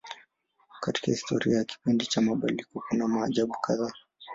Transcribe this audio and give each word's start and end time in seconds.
Katika 0.79 1.07
historia 1.11 1.57
ya 1.57 1.63
kipindi 1.63 2.05
cha 2.05 2.21
mabadiliko 2.21 2.83
kuna 2.89 3.07
maajabu 3.07 3.53
kadhaa. 3.61 3.91